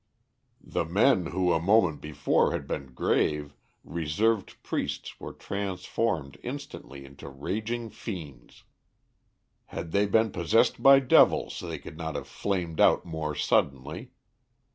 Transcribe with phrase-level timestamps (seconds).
[0.65, 3.53] The men who a moment before had been grave,
[3.83, 8.63] reserved priests were transformed instantly into raging fiends.
[9.67, 14.09] "Had they been possessed by devils they could not have flamed out more suddenly.